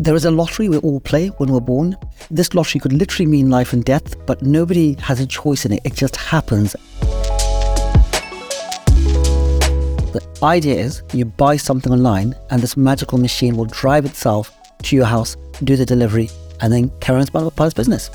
[0.00, 1.94] There is a lottery we all play when we're born.
[2.30, 5.82] This lottery could literally mean life and death, but nobody has a choice in it.
[5.84, 6.72] It just happens.
[10.14, 14.50] The idea is you buy something online, and this magical machine will drive itself
[14.84, 16.30] to your house, do the delivery,
[16.62, 18.08] and then carry on about its business.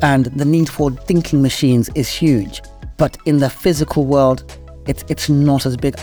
[0.00, 2.62] And the need for thinking machines is huge,
[2.98, 5.96] but in the physical world, it's, it's not as big.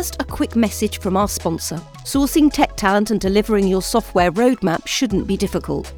[0.00, 1.76] First, a quick message from our sponsor.
[2.04, 5.92] Sourcing tech talent and delivering your software roadmap shouldn't be difficult.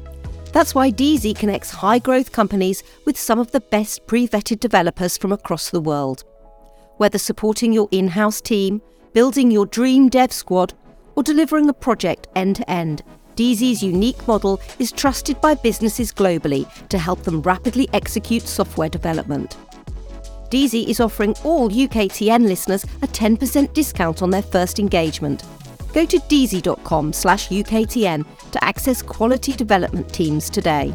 [0.51, 5.17] That's why Deazy connects high growth companies with some of the best pre vetted developers
[5.17, 6.25] from across the world.
[6.97, 8.81] Whether supporting your in house team,
[9.13, 10.73] building your dream dev squad,
[11.15, 13.03] or delivering a project end to end,
[13.37, 19.55] Deazy's unique model is trusted by businesses globally to help them rapidly execute software development.
[20.53, 25.41] Deazy is offering all UKTN listeners a 10% discount on their first engagement.
[25.93, 30.93] Go to deazy.com slash UKTN to access quality development teams today.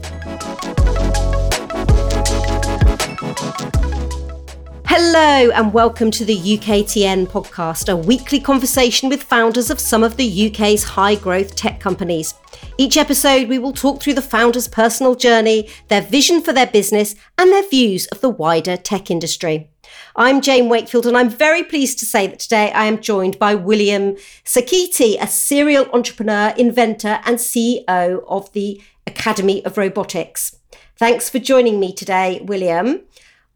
[4.91, 10.17] Hello, and welcome to the UKTN podcast, a weekly conversation with founders of some of
[10.17, 12.33] the UK's high growth tech companies.
[12.79, 17.15] Each episode, we will talk through the founder's personal journey, their vision for their business,
[17.37, 19.69] and their views of the wider tech industry.
[20.17, 23.55] I'm Jane Wakefield, and I'm very pleased to say that today I am joined by
[23.57, 30.57] William Sachiti, a serial entrepreneur, inventor, and CEO of the Academy of Robotics.
[30.97, 33.03] Thanks for joining me today, William.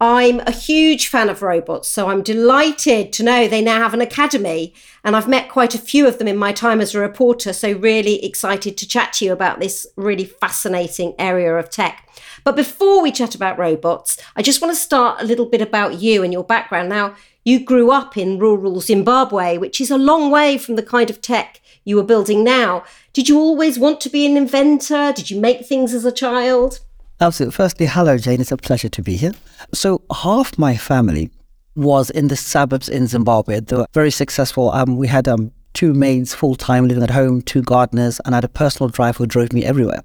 [0.02, 4.00] I'm a huge fan of robots, so I'm delighted to know they now have an
[4.00, 4.74] academy.
[5.04, 7.70] And I've met quite a few of them in my time as a reporter, so
[7.70, 12.08] really excited to chat to you about this really fascinating area of tech.
[12.42, 16.00] But before we chat about robots, I just want to start a little bit about
[16.00, 16.88] you and your background.
[16.88, 17.14] Now,
[17.44, 21.20] you grew up in rural Zimbabwe, which is a long way from the kind of
[21.20, 22.82] tech you are building now.
[23.12, 25.12] Did you always want to be an inventor?
[25.12, 26.80] Did you make things as a child?
[27.22, 27.54] Absolutely.
[27.54, 28.40] Firstly, hello, Jane.
[28.40, 29.30] It's a pleasure to be here.
[29.72, 31.30] So, half my family
[31.76, 33.60] was in the suburbs in Zimbabwe.
[33.60, 34.72] They were very successful.
[34.72, 38.38] Um, we had um, two maids full time living at home, two gardeners, and I
[38.38, 40.02] had a personal driver who drove me everywhere.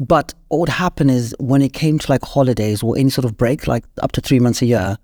[0.00, 3.36] But what would happen is when it came to like holidays or any sort of
[3.36, 4.96] break, like up to three months a year,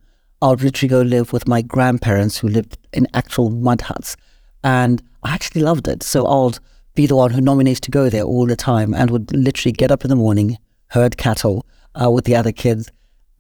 [0.43, 4.17] I would literally go live with my grandparents who lived in actual mud huts.
[4.65, 6.03] And I actually loved it.
[6.03, 6.59] So I would
[6.97, 9.93] be the one who nominates to go there all the time and would literally get
[9.93, 10.59] up in the morning,
[10.89, 11.67] herd cattle
[12.01, 12.91] uh, with the other kids.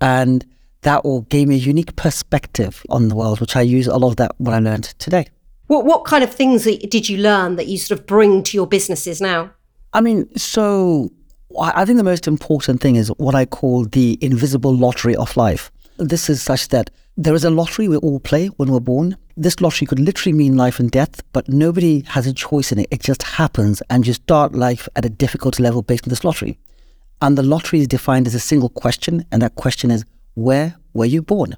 [0.01, 0.45] And
[0.83, 4.09] that all gave me a unique perspective on the world, which I use a lot
[4.09, 5.27] of that what I learned today.
[5.67, 8.67] What, what kind of things did you learn that you sort of bring to your
[8.67, 9.51] businesses now?
[9.93, 11.11] I mean, so
[11.61, 15.73] I think the most important thing is what I call the invisible lottery of life.
[15.97, 19.17] This is such that there is a lottery we all play when we're born.
[19.37, 22.89] This lottery could literally mean life and death, but nobody has a choice in it.
[22.91, 26.59] It just happens, and you start life at a difficulty level based on this lottery.
[27.23, 30.05] And the lottery is defined as a single question, and that question is
[30.35, 31.57] where were you born?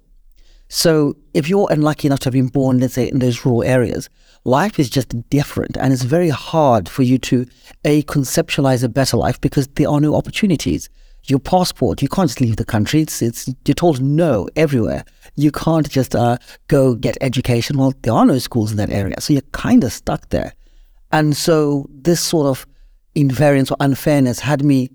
[0.68, 4.08] So if you're unlucky enough to have been born, let's say, in those rural areas,
[4.44, 5.76] life is just different.
[5.78, 7.46] And it's very hard for you to,
[7.84, 10.88] A, conceptualize a better life because there are no opportunities.
[11.24, 13.00] Your passport, you can't just leave the country.
[13.00, 15.04] It's, it's you're told no everywhere.
[15.36, 16.38] You can't just uh,
[16.68, 17.78] go get education.
[17.78, 19.20] Well, there are no schools in that area.
[19.20, 20.52] So you're kind of stuck there.
[21.12, 22.66] And so this sort of
[23.16, 24.90] invariance or unfairness had me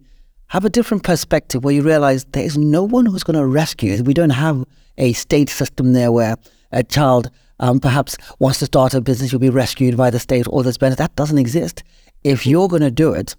[0.53, 3.91] have a different perspective where you realize there is no one who's going to rescue
[3.91, 4.03] you.
[4.03, 4.63] We don't have
[4.99, 6.35] a state system there where
[6.71, 10.45] a child um, perhaps wants to start a business, you'll be rescued by the state
[10.47, 10.99] or this benefit.
[10.99, 11.83] That doesn't exist.
[12.23, 13.35] If you're going to do it,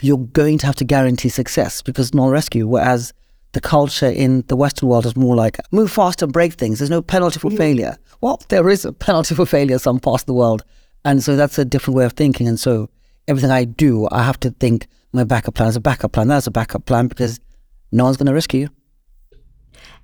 [0.00, 2.66] you're going to have to guarantee success because no rescue.
[2.66, 3.12] Whereas
[3.52, 6.78] the culture in the Western world is more like move fast and break things.
[6.78, 7.58] There's no penalty for mm.
[7.58, 7.98] failure.
[8.22, 10.64] Well, there is a penalty for failure some parts of the world.
[11.04, 12.48] And so that's a different way of thinking.
[12.48, 12.88] And so
[13.26, 16.28] everything I do, I have to think my backup plan is a backup plan.
[16.28, 17.40] That's a backup plan because
[17.92, 18.68] no one's going to risk you.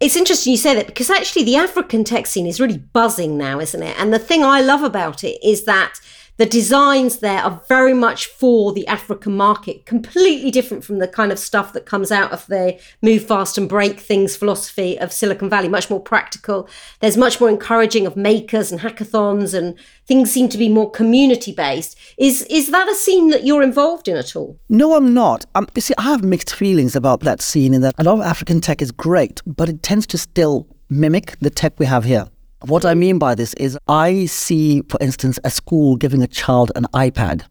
[0.01, 3.61] It's interesting you say that because actually the African tech scene is really buzzing now,
[3.61, 3.99] isn't it?
[3.99, 6.01] And the thing I love about it is that
[6.37, 11.31] the designs there are very much for the African market, completely different from the kind
[11.31, 15.49] of stuff that comes out of the move fast and break things philosophy of Silicon
[15.49, 16.69] Valley, much more practical.
[17.01, 21.53] There's much more encouraging of makers and hackathons and things seem to be more community
[21.53, 21.97] based.
[22.19, 24.59] Is is that a scene that you're involved in at all?
[24.69, 25.45] No, I'm not.
[25.55, 28.21] Um, you see, I have mixed feelings about that scene in that a lot of
[28.23, 32.29] African tech is great, but it tends to still mimic the tech we have here.
[32.67, 36.73] What I mean by this is I see, for instance, a school giving a child
[36.75, 37.45] an iPad.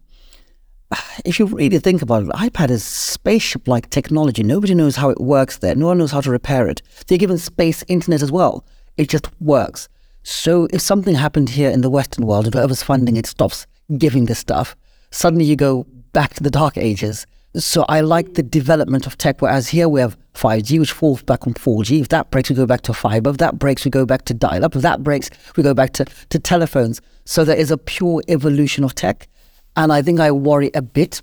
[1.26, 4.42] if you really think about it, iPad is spaceship like technology.
[4.42, 5.76] Nobody knows how it works there.
[5.76, 6.82] No one knows how to repair it.
[7.06, 8.66] They're given space internet as well.
[8.98, 9.88] It just works.
[10.24, 13.68] So if something happened here in the Western world, whoever's funding it stops
[14.00, 14.76] giving this stuff,
[15.12, 17.28] suddenly you go back to the dark ages.
[17.56, 21.46] So I like the development of tech, whereas here we have 5G, which falls back
[21.46, 22.02] on 4G.
[22.02, 23.30] If that breaks, we go back to fiber.
[23.30, 24.76] If that breaks, we go back to dial up.
[24.76, 27.00] If that breaks, we go back to, to telephones.
[27.26, 29.28] So there is a pure evolution of tech.
[29.76, 31.22] And I think I worry a bit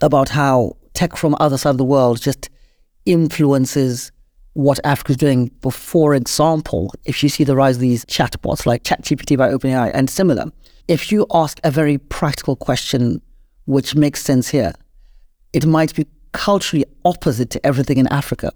[0.00, 2.50] about how tech from other side of the world just
[3.06, 4.10] influences
[4.54, 5.50] what Africa is doing.
[5.70, 10.10] For example, if you see the rise of these chatbots like ChatGPT by OpenAI and
[10.10, 10.46] similar,
[10.88, 13.22] if you ask a very practical question
[13.66, 14.72] which makes sense here,
[15.52, 18.52] it might be culturally opposite to everything in Africa.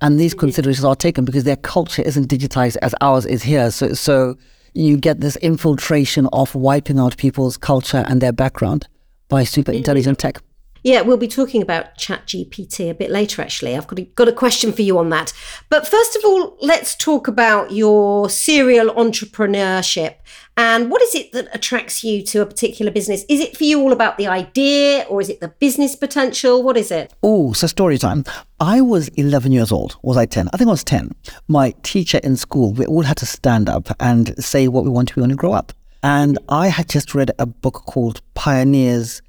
[0.00, 0.40] And these mm-hmm.
[0.40, 3.70] considerations are taken because their culture isn't digitized as ours is here.
[3.70, 4.36] So, so
[4.74, 8.86] you get this infiltration of wiping out people's culture and their background
[9.28, 10.40] by super intelligent tech.
[10.82, 13.74] Yeah, we'll be talking about ChatGPT a bit later, actually.
[13.76, 15.32] I've got a, got a question for you on that.
[15.68, 20.16] But first of all, let's talk about your serial entrepreneurship
[20.56, 23.24] and what is it that attracts you to a particular business?
[23.28, 26.62] Is it for you all about the idea or is it the business potential?
[26.62, 27.12] What is it?
[27.22, 28.24] Oh, so story time.
[28.58, 29.96] I was 11 years old.
[30.02, 30.48] Was I 10?
[30.52, 31.12] I think I was 10.
[31.48, 35.08] My teacher in school, we all had to stand up and say what we want
[35.08, 35.72] to be when we grow up.
[36.02, 39.20] And I had just read a book called Pioneers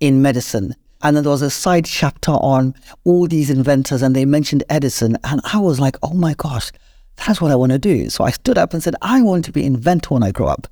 [0.00, 0.74] in Medicine.
[1.02, 2.74] And then there was a side chapter on
[3.04, 5.16] all these inventors, and they mentioned Edison.
[5.24, 6.72] And I was like, oh my gosh,
[7.16, 8.08] that's what I want to do.
[8.10, 10.46] So I stood up and said, I want to be an inventor when I grow
[10.46, 10.66] up.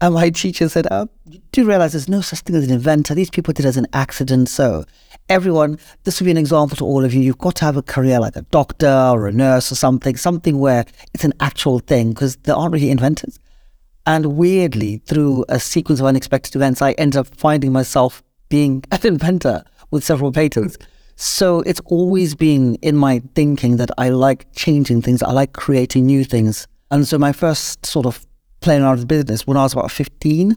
[0.00, 3.14] And my teacher said, oh, you do realize there's no such thing as an inventor.
[3.14, 4.48] These people did it as an accident.
[4.48, 4.84] So
[5.28, 7.20] everyone, this would be an example to all of you.
[7.20, 10.58] You've got to have a career like a doctor or a nurse or something, something
[10.58, 10.84] where
[11.14, 13.38] it's an actual thing because there aren't really inventors.
[14.04, 18.98] And weirdly, through a sequence of unexpected events, I ended up finding myself being an
[19.04, 19.62] inventor
[19.92, 20.76] with several patents.
[21.24, 26.04] So it's always been in my thinking that I like changing things, I like creating
[26.04, 26.66] new things.
[26.90, 28.26] And so my first sort of
[28.58, 30.56] playing out of business when I was about 15,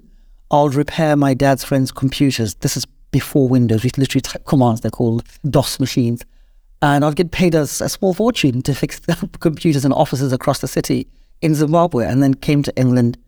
[0.50, 2.56] I would repair my dad's friend's computers.
[2.56, 3.84] This is before Windows.
[3.84, 6.26] We literally type commands, they're called DOS machines.
[6.82, 9.00] And I'd get paid a, a small fortune to fix
[9.40, 11.08] computers in offices across the city
[11.44, 13.20] in Zimbabwe and then came to England.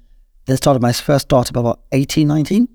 [0.48, 2.68] Then started my first startup about 18, 19,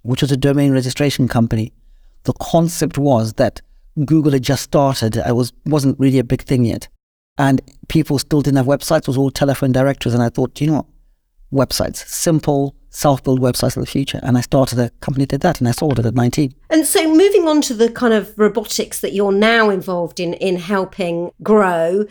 [0.00, 1.74] which was a domain registration company.
[2.22, 3.60] The concept was that
[4.04, 5.16] Google had just started.
[5.16, 6.88] It was wasn't really a big thing yet,
[7.38, 9.02] and people still didn't have websites.
[9.02, 10.14] It was all telephone directories.
[10.14, 10.86] And I thought, you know
[11.50, 14.20] what, websites, simple self-build websites of the future.
[14.22, 16.54] And I started a company did that, and I sold it at 19.
[16.70, 20.56] And so, moving on to the kind of robotics that you're now involved in in
[20.56, 22.06] helping grow,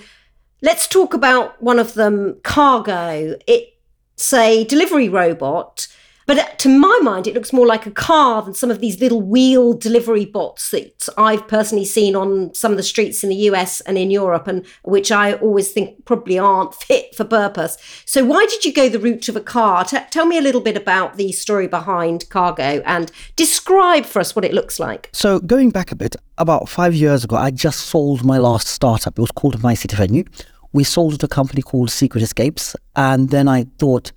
[0.62, 3.38] let's talk about one of them, Kar-go.
[3.48, 5.88] It's a delivery robot
[6.32, 9.02] but uh, to my mind, it looks more like a car than some of these
[9.02, 13.36] little wheel delivery bots that I've personally seen on some of the streets in the
[13.36, 17.78] US and in Europe, and which I always think probably aren't fit for purpose.
[18.06, 19.84] So, why did you go the route of a car?
[19.84, 24.34] T- tell me a little bit about the story behind Kar-go and describe for us
[24.34, 25.10] what it looks like.
[25.12, 29.20] So, going back a bit, about five years ago, I just sold my last startup.
[29.20, 30.24] It was called My City Venue.
[30.72, 34.14] We sold it to a company called Secret Escapes, and then I thought,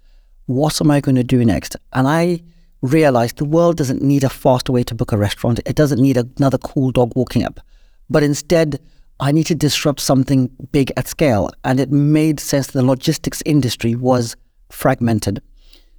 [0.47, 1.77] what am I going to do next?
[1.93, 2.43] And I
[2.83, 5.61] realized the world doesn't need a faster way to book a restaurant.
[5.65, 7.61] It doesn't need another cool dog walking up.
[8.11, 8.79] But instead,
[9.21, 11.51] I need to disrupt something big at scale.
[11.65, 14.37] And it made sense the logistics industry was
[14.71, 15.41] fragmented.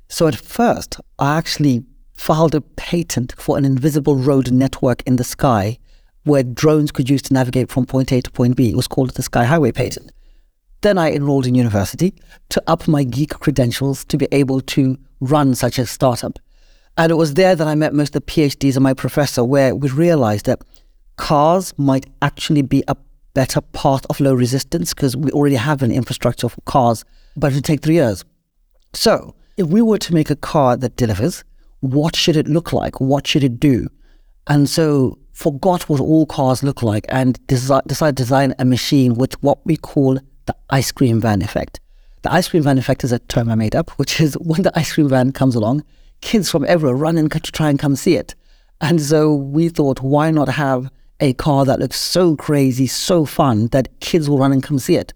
[0.09, 1.83] So at first, I actually
[2.13, 5.79] filed a patent for an invisible road network in the sky
[6.23, 8.69] where drones could use to navigate from point A to point B.
[8.69, 10.11] It was called the Sky Highway Patent.
[10.85, 12.13] Then I enrolled in university
[12.49, 16.37] to up my geek credentials to be able to run such a startup.
[16.95, 19.73] And it was there that I met most of the PhDs and my professor, where
[19.73, 20.61] we realized that
[21.15, 22.95] cars might actually be a
[23.33, 27.03] better path of low resistance because we already have an infrastructure for cars,
[27.35, 28.23] but it would take three years.
[28.93, 31.43] So, if we were to make a car that delivers,
[31.79, 33.01] what should it look like?
[33.01, 33.87] What should it do?
[34.45, 39.15] And so, forgot what all cars look like and desi- decided to design a machine
[39.15, 41.79] with what we call the ice cream van effect.
[42.21, 44.77] The ice cream van effect is a term I made up, which is when the
[44.77, 45.83] ice cream van comes along,
[46.21, 48.35] kids from everywhere run in to try and come see it.
[48.81, 53.67] And so we thought, why not have a car that looks so crazy, so fun
[53.67, 55.13] that kids will run and come see it?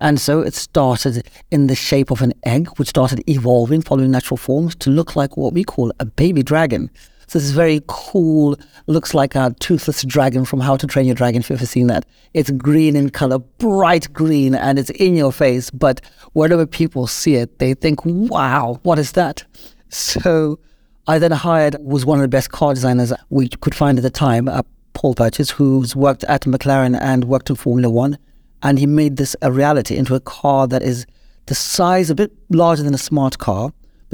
[0.00, 4.36] And so it started in the shape of an egg, which started evolving, following natural
[4.36, 6.90] forms, to look like what we call a baby dragon.
[7.28, 8.56] So this is very cool,
[8.86, 11.88] looks like a toothless dragon from How to Train Your Dragon, if you've ever seen
[11.88, 12.06] that.
[12.34, 15.68] It's green in color, bright green, and it's in your face.
[15.70, 16.00] But
[16.34, 19.44] whenever people see it, they think, wow, what is that?
[19.88, 20.60] So
[21.08, 24.10] I then hired was one of the best car designers we could find at the
[24.10, 24.62] time, uh,
[24.94, 28.18] Paul Purchase, who's worked at McLaren and worked in Formula One,
[28.62, 31.06] and he made this a reality into a car that is
[31.46, 33.72] the size a bit larger than a smart car,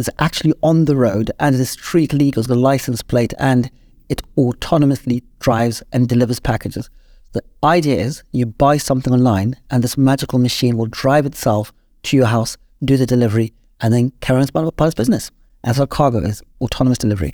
[0.08, 3.70] it's actually on the road and it is street legal, a license plate, and
[4.08, 6.90] it autonomously drives and delivers packages.
[7.32, 12.16] The idea is you buy something online, and this magical machine will drive itself to
[12.16, 15.30] your house, do the delivery, and then carry on about its business.
[15.64, 17.32] As our Kar-go is autonomous delivery.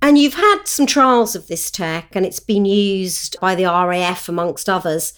[0.00, 4.28] And you've had some trials of this tech, and it's been used by the RAF
[4.28, 5.12] amongst others.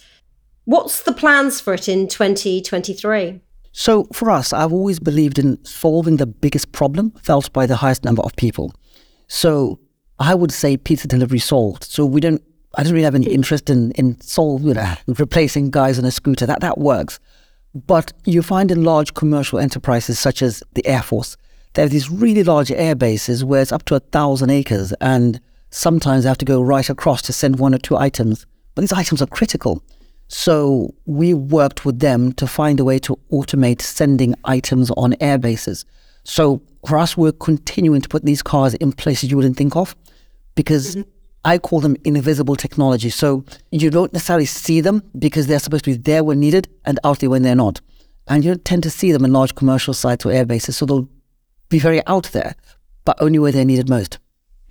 [0.65, 3.39] What's the plans for it in 2023?
[3.77, 8.05] So, for us, I've always believed in solving the biggest problem felt by the highest
[8.05, 8.73] number of people.
[9.27, 9.81] So,
[10.17, 11.83] I would say pizza delivery solved.
[11.83, 12.41] So, we don't,
[12.75, 16.11] I don't really have any interest in, in solve, you know, replacing guys on a
[16.11, 16.45] scooter.
[16.45, 17.19] That, that works.
[17.73, 21.35] But you find in large commercial enterprises such as the Air Force,
[21.73, 25.41] they have these really large air bases where it's up to a thousand acres, and
[25.69, 28.45] sometimes they have to go right across to send one or two items.
[28.73, 29.83] But these items are critical.
[30.27, 35.37] So we worked with them to find a way to automate sending items on air
[35.37, 35.85] bases.
[36.23, 39.95] So for us, we're continuing to put these cars in places you wouldn't think of
[40.55, 41.09] because mm-hmm.
[41.43, 43.11] I call them invisible technology.
[43.11, 46.99] So you don't necessarily see them because they're supposed to be there when needed and
[47.03, 47.81] out there when they're not.
[48.27, 50.77] And you don't tend to see them in large commercial sites or air bases.
[50.77, 51.07] So they'll
[51.69, 52.55] be very out there,
[53.03, 54.17] but only where they're needed most.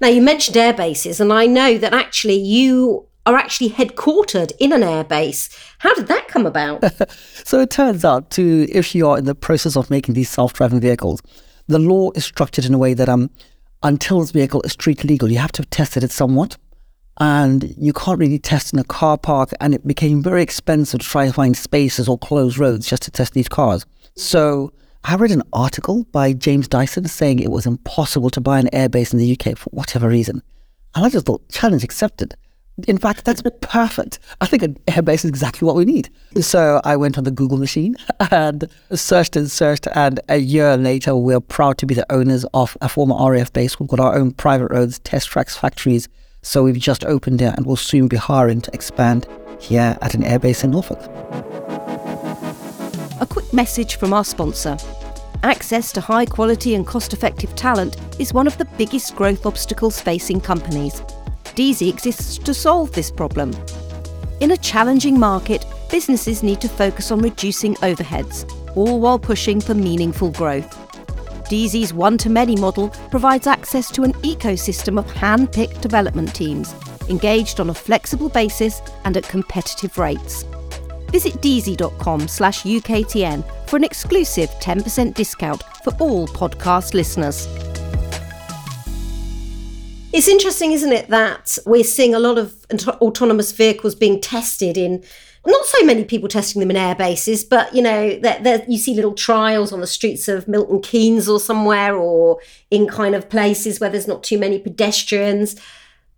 [0.01, 4.73] Now, you mentioned air bases, and I know that actually you are actually headquartered in
[4.73, 5.57] an airbase.
[5.79, 6.85] How did that come about?
[7.45, 10.81] so it turns out to if you are in the process of making these self-driving
[10.81, 11.23] vehicles,
[11.67, 13.31] the law is structured in a way that um
[13.83, 16.57] until this vehicle is street legal, you have to have tested it somewhat
[17.21, 19.51] and you can't really test in a car park.
[19.61, 23.11] And it became very expensive to try to find spaces or closed roads just to
[23.11, 23.85] test these cars.
[24.17, 24.73] So
[25.05, 29.13] I read an article by James Dyson saying it was impossible to buy an airbase
[29.13, 30.43] in the UK for whatever reason.
[30.95, 32.35] And I just thought, challenge accepted.
[32.89, 34.19] In fact, that's perfect.
[34.41, 36.11] I think an airbase is exactly what we need.
[36.41, 37.95] So I went on the Google machine
[38.33, 39.87] and searched and searched.
[39.95, 43.79] And a year later, we're proud to be the owners of a former RAF base.
[43.79, 46.09] We've got our own private roads, test tracks, factories,
[46.43, 49.27] so we've just opened it and we'll soon be hiring to expand
[49.61, 51.01] here at an airbase in Norfolk.
[53.21, 54.77] A quick message from our sponsor.
[55.45, 60.01] Access to high quality and cost effective talent is one of the biggest growth obstacles
[60.01, 61.03] facing companies.
[61.55, 63.55] Deazy exists to solve this problem.
[64.41, 69.75] In a challenging market, businesses need to focus on reducing overheads, all while pushing for
[69.75, 70.69] meaningful growth.
[71.49, 76.75] Deazy's one to many model provides access to an ecosystem of hand picked development teams,
[77.09, 80.45] engaged on a flexible basis and at competitive rates.
[81.11, 87.47] Visit deazy.com slash UKTN for an exclusive 10% discount for all podcast listeners.
[90.15, 95.03] It's interesting, isn't it, that we're seeing a lot of autonomous vehicles being tested in
[95.45, 98.95] not so many people testing them in air bases, but you know, that you see
[98.95, 102.39] little trials on the streets of Milton Keynes or somewhere, or
[102.71, 105.57] in kind of places where there's not too many pedestrians.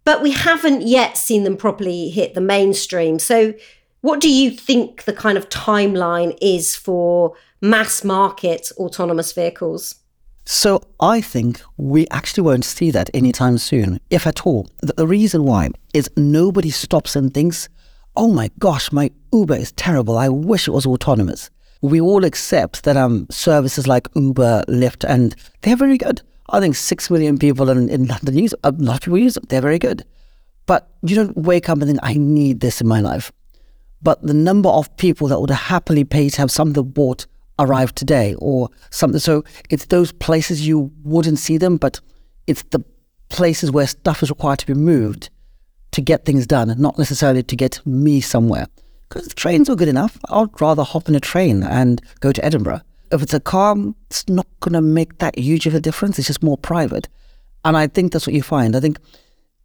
[0.04, 3.18] But we haven't yet seen them properly hit the mainstream.
[3.18, 3.54] So,
[4.02, 9.94] what do you think the kind of timeline is for mass market autonomous vehicles?
[10.48, 14.70] So I think we actually won't see that anytime soon, if at all.
[14.80, 17.68] The reason why is nobody stops and thinks,
[18.14, 20.16] oh my gosh, my Uber is terrible.
[20.16, 21.50] I wish it was autonomous.
[21.82, 26.22] We all accept that um, services like Uber, Lyft, and they're very good.
[26.50, 29.44] I think six million people in, in London use a lot of people use them.
[29.48, 30.04] They're very good.
[30.66, 33.32] But you don't wake up and think, I need this in my life.
[34.00, 37.26] But the number of people that would happily pay to have something bought
[37.58, 39.20] arrive today or something.
[39.20, 42.00] So it's those places you wouldn't see them, but
[42.46, 42.84] it's the
[43.28, 45.30] places where stuff is required to be moved
[45.92, 48.66] to get things done, not necessarily to get me somewhere.
[49.08, 50.18] Because trains are good enough.
[50.28, 52.82] I'd rather hop in a train and go to Edinburgh.
[53.12, 53.76] If it's a car,
[54.10, 56.18] it's not going to make that huge of a difference.
[56.18, 57.08] It's just more private.
[57.64, 58.76] And I think that's what you find.
[58.76, 58.98] I think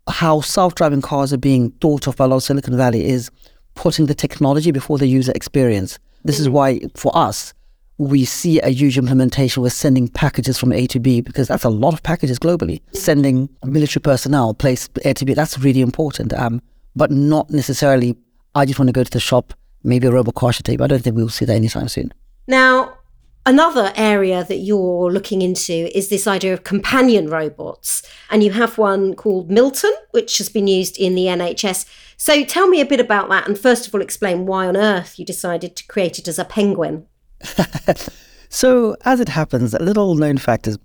[0.08, 3.32] how self driving cars are being thought of by a lot of Silicon Valley is
[3.76, 6.00] putting the technology before the user experience.
[6.24, 7.54] This is why, for us,
[8.02, 11.70] we see a huge implementation with sending packages from A to B because that's a
[11.70, 12.82] lot of packages globally.
[12.94, 16.34] Sending military personnel place A to B, that's really important.
[16.34, 16.64] Um,
[16.96, 18.18] but not necessarily,
[18.56, 19.54] I just want to go to the shop,
[19.84, 22.12] maybe a robot should take, I don't think we'll see that anytime soon.
[22.48, 22.98] Now,
[23.44, 28.04] Another area that you're looking into is this idea of companion robots.
[28.30, 31.88] And you have one called Milton, which has been used in the NHS.
[32.18, 33.48] So tell me a bit about that.
[33.48, 36.46] And first of all, explain why on earth you decided to create it as a
[36.46, 37.08] penguin.
[38.50, 40.78] so, as it happens, a little known fact is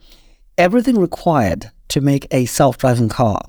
[0.58, 3.40] everything required to make a self driving car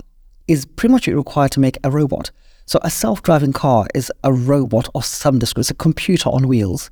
[0.46, 2.30] is pretty much required to make a robot.
[2.66, 6.48] So a self driving car is a robot of some description, it's a computer on
[6.48, 6.90] wheels.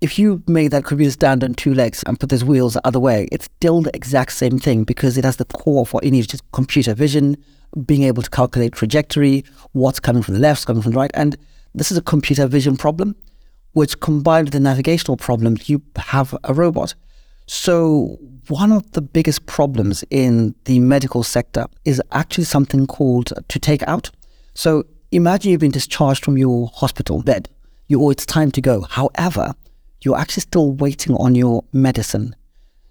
[0.00, 3.00] If you made that computer stand on two legs and put those wheels the other
[3.00, 6.94] way, it's still the exact same thing because it has the core need, just computer
[6.94, 7.36] vision,
[7.84, 11.10] being able to calculate trajectory, what's coming from the left, what's coming from the right.
[11.12, 11.36] And
[11.74, 13.14] this is a computer vision problem,
[13.72, 16.94] which combined with the navigational problems, you have a robot.
[17.46, 23.58] So, one of the biggest problems in the medical sector is actually something called to
[23.58, 24.10] take out.
[24.54, 27.48] So, imagine you've been discharged from your hospital bed.
[27.88, 28.82] You, oh, it's time to go.
[28.82, 29.54] However,
[30.02, 32.36] you're actually still waiting on your medicine.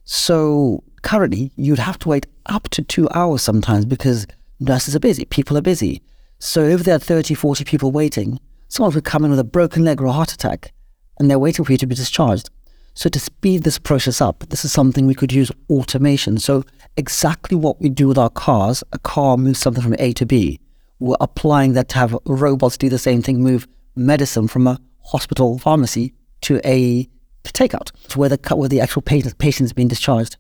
[0.03, 4.27] So, currently, you'd have to wait up to two hours sometimes because
[4.59, 6.01] nurses are busy, people are busy.
[6.39, 9.83] So, if there are 30, 40 people waiting, someone could come in with a broken
[9.83, 10.71] leg or a heart attack
[11.19, 12.49] and they're waiting for you to be discharged.
[12.93, 16.38] So to speed this process up, this is something we could use automation.
[16.38, 16.63] So
[16.97, 20.59] exactly what we do with our cars, a car moves something from A to B.
[20.99, 25.59] We're applying that to have robots do the same thing, move medicine from a hospital
[25.59, 27.07] pharmacy to a
[27.45, 30.38] takeout, to where the where the actual patient patient is being discharged.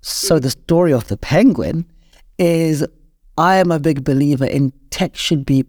[0.00, 1.86] So the story of the penguin
[2.38, 2.86] is
[3.36, 5.64] I am a big believer in tech should be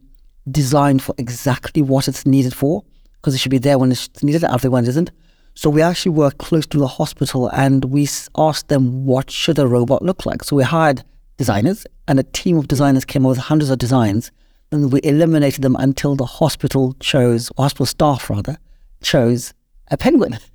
[0.50, 2.84] designed for exactly what it's needed for,
[3.16, 5.12] because it should be there when it's needed, and after when it isn't.
[5.54, 8.08] So we actually worked close to the hospital and we
[8.38, 10.44] asked them what should a robot look like.
[10.44, 11.04] So we hired
[11.38, 14.32] designers and a team of designers came up with hundreds of designs
[14.72, 18.58] and we eliminated them until the hospital chose, hospital staff rather,
[19.02, 19.54] chose
[19.90, 20.40] a penguin.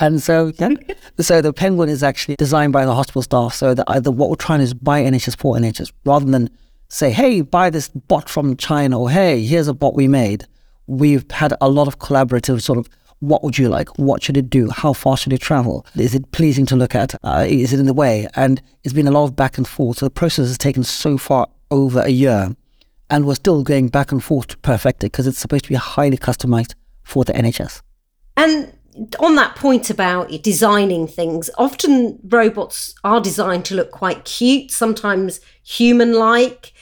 [0.00, 0.70] And so, yeah,
[1.20, 3.52] so the penguin is actually designed by the hospital staff.
[3.52, 6.48] So that either what we're trying is buy NHS for NHS rather than
[6.88, 10.46] say, hey, buy this bot from China or hey, here's a bot we made.
[10.86, 12.88] We've had a lot of collaborative sort of
[13.20, 13.98] what would you like?
[13.98, 14.70] What should it do?
[14.70, 15.86] How far should it travel?
[15.96, 17.14] Is it pleasing to look at?
[17.24, 18.28] Uh, is it in the way?
[18.36, 19.98] And it's been a lot of back and forth.
[19.98, 22.54] So the process has taken so far over a year,
[23.08, 25.76] and we're still going back and forth to perfect it because it's supposed to be
[25.76, 27.80] highly customized for the NHS.
[28.36, 28.76] And
[29.20, 35.40] on that point about designing things, often robots are designed to look quite cute, sometimes
[35.62, 36.72] human like.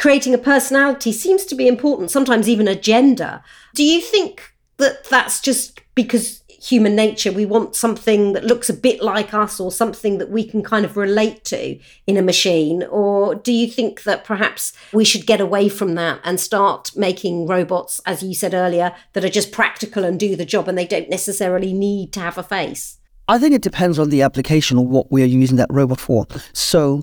[0.00, 3.42] Creating a personality seems to be important, sometimes even a gender.
[3.74, 8.74] Do you think that that's just because human nature we want something that looks a
[8.74, 12.82] bit like us or something that we can kind of relate to in a machine?
[12.84, 17.46] Or do you think that perhaps we should get away from that and start making
[17.46, 20.86] robots as you said earlier that are just practical and do the job and they
[20.86, 22.96] don't necessarily need to have a face?
[23.28, 26.26] I think it depends on the application or what we are using that robot for.
[26.54, 27.02] So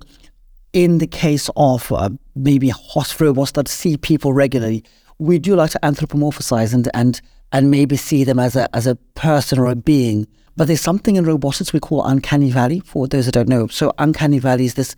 [0.72, 2.72] in the case of uh, maybe
[3.20, 4.84] robots that see people regularly
[5.18, 7.20] we do like to anthropomorphize and and
[7.52, 10.26] and maybe see them as a as a person or a being.
[10.56, 12.80] But there's something in robotics we call uncanny valley.
[12.80, 14.96] For those that don't know, so uncanny valley is this.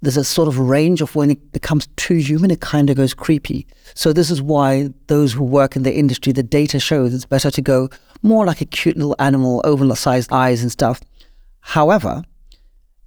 [0.00, 3.14] There's a sort of range of when it becomes too human, it kind of goes
[3.14, 3.68] creepy.
[3.94, 7.52] So this is why those who work in the industry, the data shows it's better
[7.52, 7.88] to go
[8.20, 11.00] more like a cute little animal, oversized eyes and stuff.
[11.60, 12.24] However,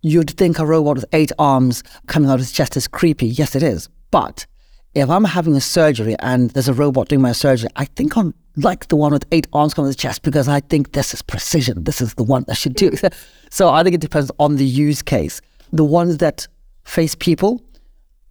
[0.06, 3.26] you'd think a robot with eight arms coming out of his chest is creepy.
[3.26, 3.89] Yes, it is.
[4.12, 4.46] But
[4.94, 8.36] if I'm having a surgery and there's a robot doing my surgery, I think I'm
[8.56, 11.24] like the one with eight arms coming to the chest because I think this is
[11.24, 11.86] precision.
[11.86, 12.91] This is the one that should do.
[13.50, 15.41] so I think it depends on the use case.
[15.74, 16.48] The ones that
[16.84, 17.63] face people,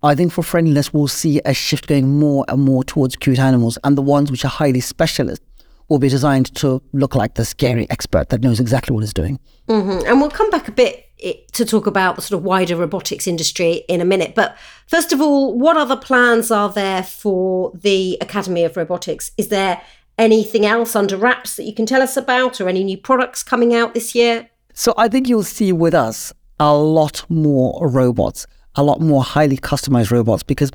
[0.04, 3.78] I think for friendliness, we'll see a shift going more and more towards cute animals.
[3.82, 5.42] And the ones which are highly specialist
[5.88, 9.40] will be designed to look like the scary expert that knows exactly what it's doing.
[9.68, 10.06] Mm-hmm.
[10.06, 11.04] And we'll come back a bit
[11.52, 14.34] to talk about the sort of wider robotics industry in a minute.
[14.34, 14.56] But
[14.86, 19.30] first of all, what other plans are there for the Academy of Robotics?
[19.36, 19.80] Is there
[20.18, 23.74] anything else under wraps that you can tell us about or any new products coming
[23.74, 24.48] out this year?
[24.72, 29.56] So I think you'll see with us a lot more robots, a lot more highly
[29.56, 30.70] customized robots because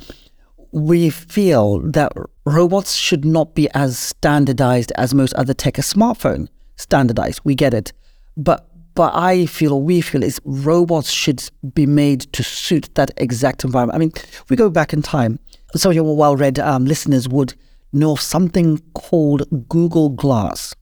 [0.72, 2.12] we feel that
[2.46, 5.78] robots should not be as standardized as most other tech.
[5.78, 7.92] A smartphone standardized, we get it.
[8.38, 8.69] But
[9.00, 13.96] but I feel, we feel, is robots should be made to suit that exact environment.
[13.96, 14.12] I mean,
[14.50, 15.40] we go back in time.
[15.74, 17.54] Some of your well-read um, listeners would
[17.94, 20.76] know of something called Google Glass.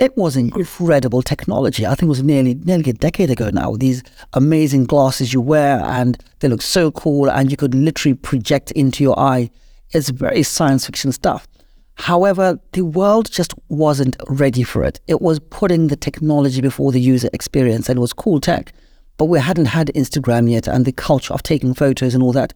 [0.00, 1.84] It was incredible technology.
[1.84, 3.74] I think it was nearly nearly a decade ago now.
[3.74, 8.70] These amazing glasses you wear and they look so cool and you could literally project
[8.70, 9.50] into your eye.
[9.90, 11.48] It's very science fiction stuff.
[11.96, 15.00] However, the world just wasn't ready for it.
[15.06, 18.72] It was putting the technology before the user experience and it was cool tech.
[19.16, 22.52] But we hadn't had Instagram yet and the culture of taking photos and all that.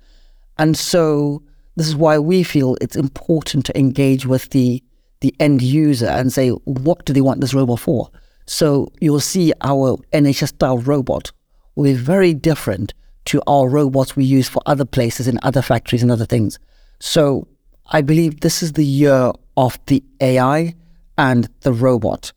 [0.58, 1.42] And so
[1.76, 4.82] this is why we feel it's important to engage with the
[5.20, 8.10] the end user and say, what do they want this robot for?
[8.46, 11.30] So you'll see our NHS style robot
[11.74, 12.94] will be very different
[13.26, 16.58] to our robots we use for other places in other factories and other things.
[17.00, 17.46] So
[17.90, 20.74] I believe this is the year of the AI
[21.18, 22.32] and the robot.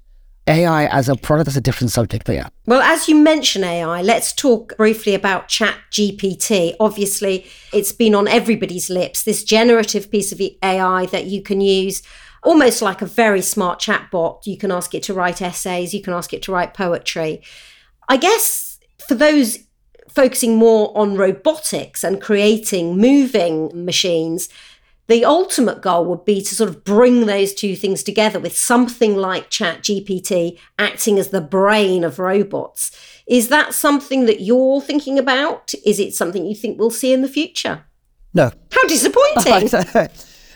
[0.48, 2.50] AI as a product is a different subject, but yeah.
[2.66, 6.76] Well, as you mention AI, let's talk briefly about Chat GPT.
[6.80, 12.02] Obviously, it's been on everybody's lips, this generative piece of AI that you can use
[12.44, 14.46] almost like a very smart chatbot.
[14.46, 17.42] You can ask it to write essays, you can ask it to write poetry.
[18.10, 19.60] I guess for those
[20.10, 24.50] focusing more on robotics and creating moving machines,
[25.08, 29.16] the ultimate goal would be to sort of bring those two things together with something
[29.18, 32.92] like Chat GPT acting as the brain of robots.
[33.28, 35.74] Is that something that you're thinking about?
[35.86, 37.84] Is it something you think we'll see in the future?
[38.34, 38.52] No.
[38.72, 39.70] How disappointing.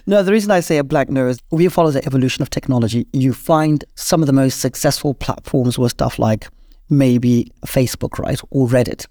[0.07, 3.05] no, the reason I say a black no is we follow the evolution of technology.
[3.11, 6.47] You find some of the most successful platforms were stuff like
[6.89, 9.05] maybe Facebook, right, or Reddit.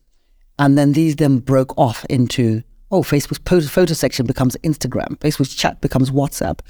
[0.58, 5.80] And then these then broke off into oh, Facebook's photo section becomes Instagram, Facebook's chat
[5.80, 6.60] becomes WhatsApp.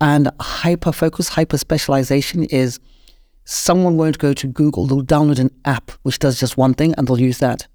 [0.00, 2.80] And hyper focus, hyper specialization is
[3.44, 7.06] someone won't go to Google, they'll download an app which does just one thing and
[7.06, 7.66] they'll use that.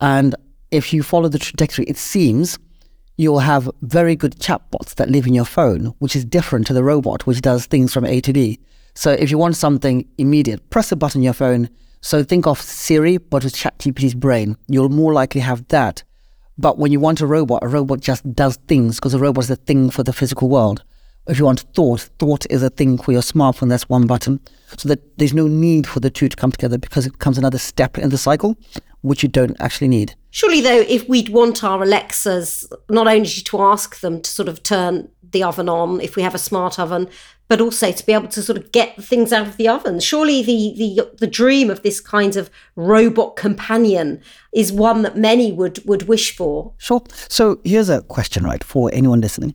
[0.00, 0.34] And
[0.70, 2.58] if you follow the trajectory, it seems
[3.16, 6.82] you'll have very good chatbots that live in your phone, which is different to the
[6.82, 8.58] robot, which does things from A to B.
[8.94, 11.68] So if you want something immediate, press a button on your phone.
[12.00, 14.56] So think of Siri, but with ChatGPT's brain.
[14.68, 16.04] You'll more likely have that
[16.58, 19.50] but when you want a robot, a robot just does things because a robot is
[19.50, 20.82] a thing for the physical world.
[21.26, 23.70] If you want thought, thought is a thing for your smartphone.
[23.70, 24.40] That's one button.
[24.76, 27.58] So that there's no need for the two to come together because it becomes another
[27.58, 28.56] step in the cycle,
[29.00, 30.14] which you don't actually need.
[30.30, 34.62] Surely, though, if we'd want our Alexas not only to ask them to sort of
[34.62, 37.08] turn the oven on if we have a smart oven,
[37.48, 40.00] but also to be able to sort of get things out of the oven.
[40.00, 44.20] Surely the the the dream of this kind of robot companion
[44.52, 46.72] is one that many would would wish for.
[46.78, 47.02] Sure.
[47.28, 49.54] So here's a question, right, for anyone listening.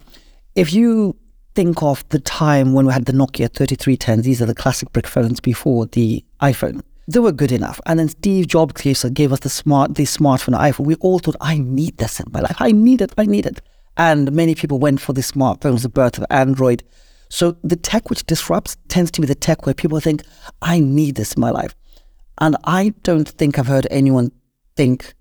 [0.55, 1.15] If you
[1.55, 5.07] think of the time when we had the Nokia 3310s, these are the classic brick
[5.07, 6.81] phones before the iPhone.
[7.07, 7.81] They were good enough.
[7.87, 8.81] And then Steve Jobs
[9.13, 10.85] gave us the smart the smartphone iPhone.
[10.85, 12.55] We all thought, I need this in my life.
[12.59, 13.13] I need it.
[13.17, 13.61] I need it.
[13.97, 16.83] And many people went for the smartphones, the birth of Android
[17.29, 20.23] so the tech which disrupts tends to be the tech where people think,
[20.61, 21.75] I need this in my life.
[22.39, 24.31] And I don't think I've heard anyone
[24.75, 25.13] think,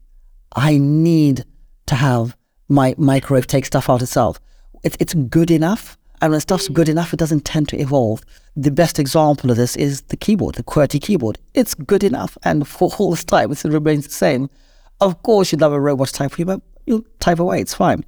[0.57, 1.45] I need
[1.87, 2.37] to have
[2.69, 4.41] my microwave take stuff out itself.
[4.83, 5.99] It's, it's good enough.
[6.21, 8.23] And when stuff's good enough, it doesn't tend to evolve.
[8.57, 11.39] The best example of this is the keyboard, the QWERTY keyboard.
[11.55, 12.37] It's good enough.
[12.43, 14.51] And for all this time, it remains the same.
[15.01, 17.61] Of course, you'd love a robot to type for you, but you'll type away.
[17.61, 18.05] It's fine.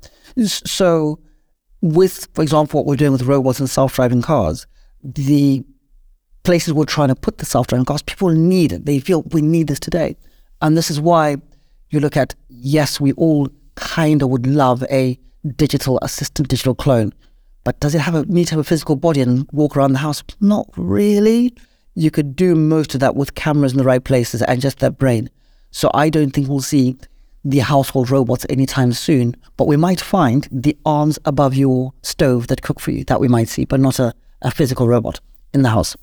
[0.46, 1.20] So
[1.80, 4.66] with, for example, what we're doing with robots and self-driving cars,
[5.02, 5.64] the
[6.42, 8.86] places we're trying to put the self-driving cars, people need it.
[8.86, 10.16] They feel we need this today.
[10.60, 11.36] And this is why
[11.90, 15.18] you look at, yes, we all kind of would love a
[15.56, 17.12] digital assistant, digital clone.
[17.64, 19.98] But does it have a, need to have a physical body and walk around the
[19.98, 20.22] house?
[20.40, 21.54] Not really.
[21.94, 24.98] You could do most of that with cameras in the right places and just that
[24.98, 25.28] brain.
[25.70, 26.96] So I don't think we'll see
[27.44, 32.62] the household robots anytime soon, but we might find the arms above your stove that
[32.62, 35.20] cook for you that we might see, but not a, a physical robot
[35.54, 35.96] in the house.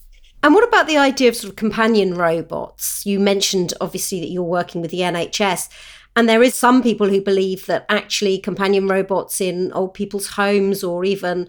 [0.43, 3.05] And what about the idea of sort of companion robots?
[3.05, 5.69] You mentioned obviously that you're working with the NHS.
[6.15, 10.83] And there is some people who believe that actually companion robots in old people's homes
[10.83, 11.47] or even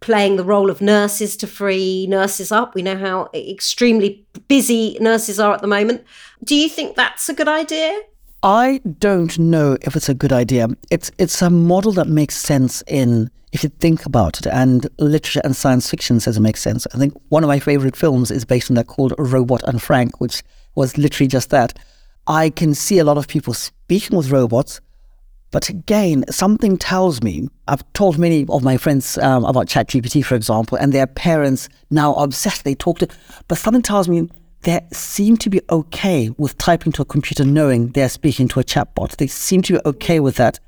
[0.00, 2.74] playing the role of nurses to free nurses up.
[2.74, 6.04] We know how extremely busy nurses are at the moment.
[6.44, 8.00] Do you think that's a good idea?
[8.42, 10.68] I don't know if it's a good idea.
[10.90, 15.40] It's it's a model that makes sense in if you think about it, and literature
[15.42, 16.86] and science fiction says it makes sense.
[16.94, 20.20] I think one of my favorite films is based on that called Robot and Frank,
[20.20, 20.42] which
[20.76, 21.76] was literally just that.
[22.28, 24.80] I can see a lot of people speaking with robots,
[25.50, 27.48] but again, something tells me.
[27.66, 32.14] I've told many of my friends um, about ChatGPT, for example, and their parents now
[32.14, 32.62] obsessed.
[32.62, 33.08] They talk to,
[33.48, 34.28] but something tells me
[34.62, 38.64] they seem to be okay with typing to a computer knowing they're speaking to a
[38.64, 39.16] chatbot.
[39.16, 40.58] They seem to be okay with that.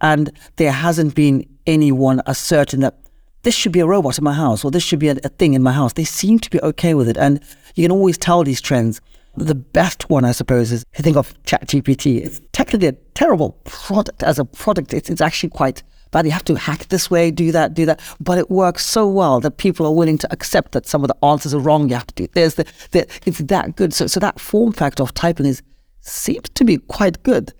[0.00, 2.98] And there hasn't been anyone asserting that
[3.42, 5.54] this should be a robot in my house or this should be a, a thing
[5.54, 5.92] in my house.
[5.92, 7.16] They seem to be okay with it.
[7.16, 7.40] And
[7.76, 9.00] you can always tell these trends.
[9.36, 12.24] The best one, I suppose, is if you think of ChatGPT.
[12.24, 14.92] It's technically a terrible product as a product.
[14.92, 18.00] It's, it's actually quite but you have to hack this way, do that, do that.
[18.20, 21.24] But it works so well that people are willing to accept that some of the
[21.24, 21.88] answers are wrong.
[21.88, 22.54] You have to do this.
[22.54, 23.92] The, the, it's that good.
[23.92, 25.62] So, so that form factor of typing is
[26.00, 27.52] seems to be quite good.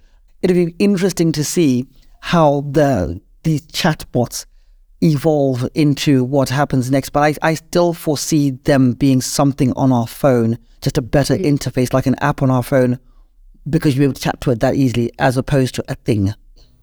[0.43, 1.87] It'll be interesting to see
[2.21, 4.47] how the these chatbots
[5.01, 7.11] evolve into what happens next.
[7.11, 11.45] But I, I still foresee them being something on our phone, just a better mm.
[11.45, 12.99] interface, like an app on our phone,
[13.69, 16.35] because you'll be able to tap to it that easily as opposed to a thing.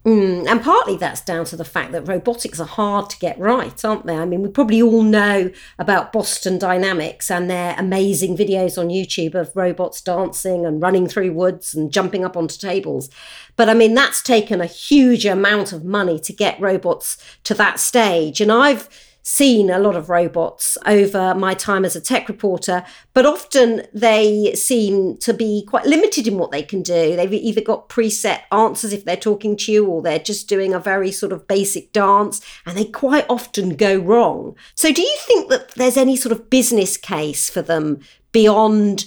[0.05, 3.85] Mm, and partly that's down to the fact that robotics are hard to get right,
[3.85, 4.17] aren't they?
[4.17, 9.33] I mean, we probably all know about Boston Dynamics and their amazing videos on YouTube
[9.33, 13.09] of robots dancing and running through woods and jumping up onto tables.
[13.55, 17.79] But I mean, that's taken a huge amount of money to get robots to that
[17.79, 18.41] stage.
[18.41, 18.89] And I've
[19.23, 22.83] seen a lot of robots over my time as a tech reporter,
[23.13, 27.15] but often they seem to be quite limited in what they can do.
[27.15, 30.79] They've either got preset answers if they're talking to you, or they're just doing a
[30.79, 34.55] very sort of basic dance, and they quite often go wrong.
[34.75, 38.01] So, do you think that there's any sort of business case for them
[38.33, 39.05] beyond?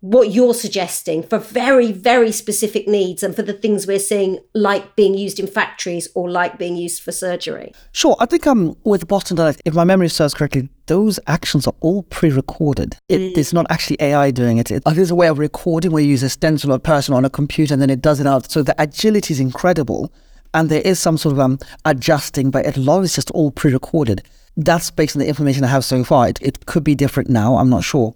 [0.00, 4.96] What you're suggesting for very, very specific needs and for the things we're seeing, like
[4.96, 7.74] being used in factories or like being used for surgery?
[7.92, 8.16] Sure.
[8.18, 12.02] I think um, with Boston Dynamics, if my memory serves correctly, those actions are all
[12.04, 12.96] pre-recorded.
[13.08, 13.36] It, mm.
[13.36, 14.70] It's not actually AI doing it.
[14.70, 14.82] it.
[14.86, 17.30] There's a way of recording where you use a stencil or a person on a
[17.30, 18.50] computer and then it does it out.
[18.50, 20.10] So the agility is incredible.
[20.54, 24.22] And there is some sort of um, adjusting, but a lot is just all pre-recorded.
[24.56, 26.28] That's based on the information I have so far.
[26.28, 27.56] It, it could be different now.
[27.56, 28.14] I'm not sure.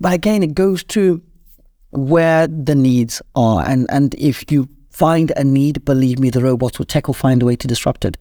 [0.00, 1.22] But again, it goes to
[1.90, 3.64] where the needs are.
[3.66, 7.46] And, and if you find a need, believe me, the robots will will find a
[7.46, 8.16] way to disrupt it.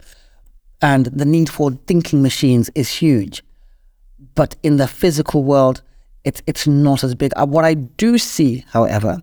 [0.82, 3.44] And the need for thinking machines is huge.
[4.36, 5.82] But in the physical world,
[6.24, 7.32] it's, it's not as big.
[7.36, 9.22] Uh, what I do see, however,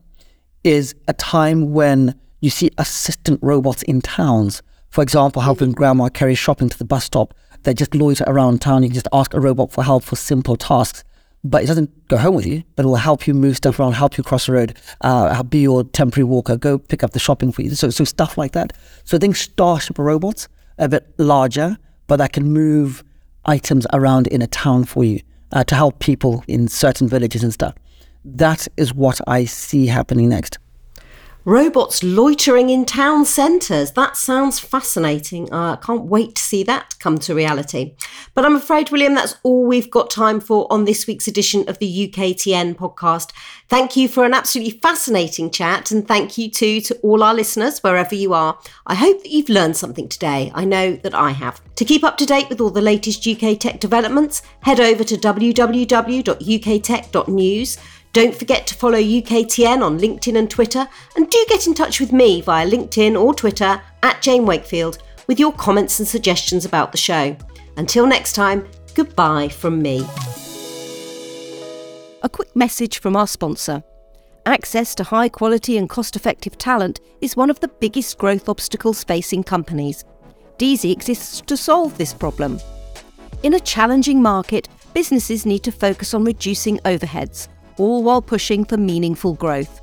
[0.64, 4.62] is a time when you see assistant robots in towns.
[4.90, 7.34] For example, helping grandma carry shopping to the bus stop.
[7.62, 8.82] They just loiter around town.
[8.82, 11.04] You can just ask a robot for help for simple tasks
[11.44, 13.94] but it doesn't go home with you, but it will help you move stuff around,
[13.94, 17.50] help you cross the road, uh, be your temporary walker, go pick up the shopping
[17.50, 17.74] for you.
[17.74, 18.72] So, so stuff like that.
[19.04, 21.76] So I think Starship robots a bit larger,
[22.06, 23.02] but that can move
[23.44, 27.52] items around in a town for you uh, to help people in certain villages and
[27.52, 27.74] stuff.
[28.24, 30.58] That is what I see happening next.
[31.44, 33.90] Robots loitering in town centres.
[33.92, 35.52] That sounds fascinating.
[35.52, 37.96] I uh, can't wait to see that come to reality.
[38.34, 41.80] But I'm afraid, William, that's all we've got time for on this week's edition of
[41.80, 43.32] the UKTN podcast.
[43.68, 47.80] Thank you for an absolutely fascinating chat, and thank you too to all our listeners,
[47.80, 48.56] wherever you are.
[48.86, 50.52] I hope that you've learned something today.
[50.54, 51.60] I know that I have.
[51.74, 55.16] To keep up to date with all the latest UK tech developments, head over to
[55.16, 57.78] www.uktech.news.
[58.12, 62.12] Don't forget to follow UKTN on LinkedIn and Twitter, and do get in touch with
[62.12, 66.98] me via LinkedIn or Twitter at Jane Wakefield with your comments and suggestions about the
[66.98, 67.34] show.
[67.78, 70.06] Until next time, goodbye from me.
[72.22, 73.82] A quick message from our sponsor.
[74.44, 79.04] Access to high quality and cost effective talent is one of the biggest growth obstacles
[79.04, 80.04] facing companies.
[80.58, 82.60] Deazy exists to solve this problem.
[83.42, 88.76] In a challenging market, businesses need to focus on reducing overheads all while pushing for
[88.76, 89.80] meaningful growth.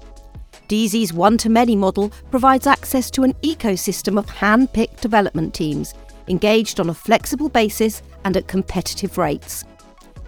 [0.68, 5.94] Deazy's one to many model provides access to an ecosystem of hand picked development teams
[6.28, 9.66] engaged on a flexible basis and at competitive rates.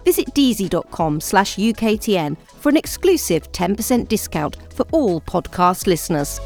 [0.04, 6.40] Visit deazy.com slash UKTN for an exclusive 10% discount for all podcast listeners.